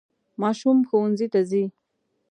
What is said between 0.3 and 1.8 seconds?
ماشوم ښوونځي ته ځي.